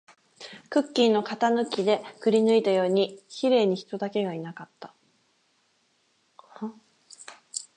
[0.71, 4.95] クッキーの型抜きでくりぬいたように、綺麗に人だけがいなかった